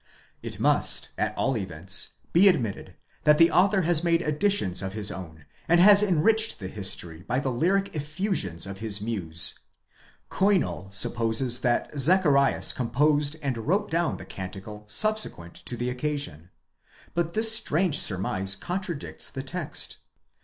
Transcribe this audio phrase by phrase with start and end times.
[0.41, 5.11] It must, at all events, be admitted that the author has made additions of his
[5.11, 9.59] own, and has enriched the history by the lyric effusions of his muse.
[10.31, 16.49] Kuin6l supposes that Zacharias composed and wrote down the canticle subsequent to the occasion;
[17.13, 19.97] but this strange surmise contradicts the text.